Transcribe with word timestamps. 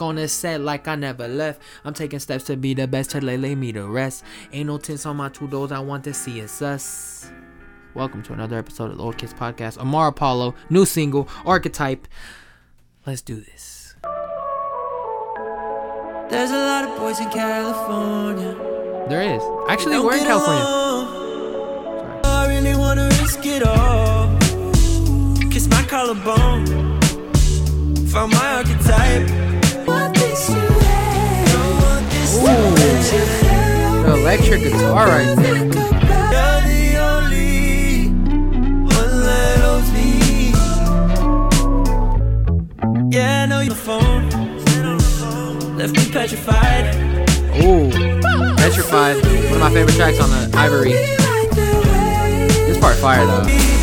on 0.00 0.14
this 0.14 0.32
set 0.32 0.60
like 0.60 0.86
I 0.86 0.94
never 0.94 1.26
left. 1.26 1.60
I'm 1.84 1.92
taking 1.92 2.20
steps 2.20 2.44
to 2.44 2.56
be 2.56 2.72
the 2.72 2.86
best 2.86 3.10
to 3.10 3.20
lay, 3.20 3.36
lay 3.36 3.56
me 3.56 3.72
to 3.72 3.84
rest. 3.84 4.22
Ain't 4.52 4.68
no 4.68 4.78
tints 4.78 5.04
on 5.06 5.16
my 5.16 5.28
two 5.28 5.48
doors, 5.48 5.72
I 5.72 5.80
want 5.80 6.04
to 6.04 6.14
see 6.14 6.38
it's 6.38 6.62
us. 6.62 7.32
Welcome 7.94 8.22
to 8.22 8.32
another 8.32 8.56
episode 8.56 8.92
of 8.92 8.98
the 8.98 9.02
Old 9.02 9.18
Kids 9.18 9.34
Podcast. 9.34 9.76
Omar 9.80 10.06
Apollo, 10.06 10.54
new 10.70 10.84
single, 10.84 11.28
Archetype. 11.44 12.06
Let's 13.06 13.22
do 13.22 13.40
this. 13.40 13.96
There's 16.30 16.52
a 16.52 16.58
lot 16.58 16.84
of 16.84 16.96
boys 16.96 17.18
in 17.18 17.28
California. 17.30 18.54
There 19.08 19.22
is. 19.22 19.42
Actually, 19.68 19.94
Don't 19.94 20.06
we're 20.06 20.18
in 20.18 20.22
California. 20.22 22.20
I 22.22 22.46
really 22.46 22.78
wanna 22.78 23.06
risk 23.20 23.44
it 23.44 23.64
all. 23.64 24.38
Kiss 25.50 25.66
my 25.68 25.82
collarbone. 25.88 26.66
Found 28.10 28.32
my 28.32 28.54
archetype. 28.58 28.97
Electric 34.28 34.62
guitar 34.62 35.06
right 35.06 35.34
there. 35.36 35.56
You're 35.56 35.70
the 35.72 36.98
only 37.00 38.08
one 38.84 39.20
that 39.24 39.58
owns 39.64 39.90
me. 39.92 40.08
Yeah, 43.10 43.44
I 43.44 43.46
know 43.46 43.60
your 43.60 43.74
phone. 43.74 44.28
Left 45.78 45.96
me 45.96 46.10
petrified. 46.12 46.94
Ooh, 47.62 47.90
Petrified. 48.56 49.16
One 49.46 49.54
of 49.54 49.60
my 49.60 49.70
favorite 49.72 49.96
tracks 49.96 50.20
on 50.20 50.28
the 50.28 50.50
Ivory. 50.58 50.92
This 52.66 52.78
part 52.78 52.96
fire 52.96 53.24
though. 53.24 53.77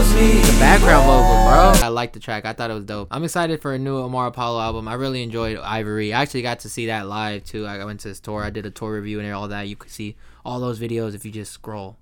The 0.00 0.56
background 0.58 1.04
vocal, 1.04 1.44
bro. 1.44 1.72
I 1.84 1.88
like 1.88 2.14
the 2.14 2.20
track. 2.20 2.46
I 2.46 2.54
thought 2.54 2.70
it 2.70 2.74
was 2.74 2.86
dope. 2.86 3.08
I'm 3.10 3.22
excited 3.22 3.60
for 3.60 3.74
a 3.74 3.78
new 3.78 3.98
Omar 3.98 4.28
Apollo 4.28 4.58
album. 4.58 4.88
I 4.88 4.94
really 4.94 5.22
enjoyed 5.22 5.58
Ivory. 5.58 6.14
I 6.14 6.22
actually 6.22 6.40
got 6.40 6.60
to 6.60 6.70
see 6.70 6.86
that 6.86 7.06
live 7.06 7.44
too. 7.44 7.66
I 7.66 7.84
went 7.84 8.00
to 8.00 8.08
his 8.08 8.18
tour. 8.18 8.42
I 8.42 8.48
did 8.48 8.64
a 8.64 8.70
tour 8.70 8.94
review 8.94 9.20
and 9.20 9.30
all 9.30 9.48
that. 9.48 9.68
You 9.68 9.76
could 9.76 9.90
see 9.90 10.16
all 10.42 10.58
those 10.58 10.80
videos 10.80 11.14
if 11.14 11.26
you 11.26 11.30
just 11.30 11.52
scroll. 11.52 11.98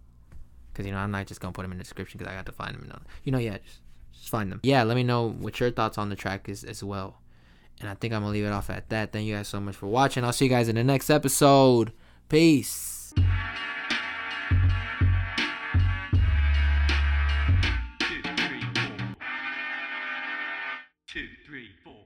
Cause 0.74 0.86
you 0.86 0.92
know 0.92 0.98
I'm 0.98 1.10
not 1.10 1.26
just 1.26 1.40
gonna 1.40 1.52
put 1.52 1.62
them 1.62 1.72
in 1.72 1.78
the 1.78 1.82
description 1.82 2.18
because 2.18 2.32
I 2.32 2.36
got 2.36 2.46
to 2.46 2.52
find 2.52 2.72
them. 2.72 2.84
You 2.84 2.88
know, 2.88 2.98
you 3.24 3.32
know, 3.32 3.38
yeah, 3.38 3.58
just, 3.58 3.80
just 4.12 4.28
find 4.28 4.52
them. 4.52 4.60
Yeah, 4.62 4.84
let 4.84 4.94
me 4.94 5.02
know 5.02 5.30
what 5.30 5.58
your 5.58 5.72
thoughts 5.72 5.98
on 5.98 6.08
the 6.08 6.14
track 6.14 6.48
is 6.48 6.62
as 6.62 6.84
well. 6.84 7.20
And 7.80 7.90
I 7.90 7.94
think 7.94 8.14
I'm 8.14 8.20
gonna 8.20 8.32
leave 8.32 8.44
it 8.44 8.52
off 8.52 8.70
at 8.70 8.88
that. 8.90 9.10
Thank 9.10 9.26
you 9.26 9.34
guys 9.34 9.48
so 9.48 9.58
much 9.58 9.74
for 9.74 9.88
watching. 9.88 10.22
I'll 10.22 10.32
see 10.32 10.44
you 10.44 10.50
guys 10.50 10.68
in 10.68 10.76
the 10.76 10.84
next 10.84 11.10
episode. 11.10 11.92
Peace. 12.28 12.97
two, 21.08 21.28
three, 21.46 21.70
four. 21.82 22.04